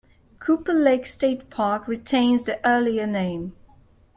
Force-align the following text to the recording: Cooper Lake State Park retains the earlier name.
Cooper 0.39 0.73
Lake 0.73 1.05
State 1.05 1.51
Park 1.51 1.87
retains 1.87 2.45
the 2.45 2.59
earlier 2.67 3.05
name. 3.05 3.55